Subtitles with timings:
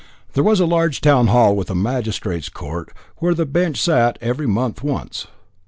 [0.33, 4.47] There was a large town hall with a magistrates' court, where the bench sat every
[4.47, 5.27] month once.